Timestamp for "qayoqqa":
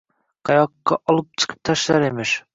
0.49-0.97